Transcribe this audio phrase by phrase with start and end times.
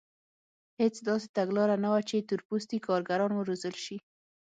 [0.81, 3.97] هېڅ داسې تګلاره نه وه چې تور پوستي کارګران وروزل شي.